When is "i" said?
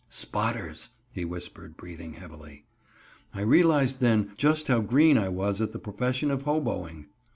3.35-3.41, 5.15-5.29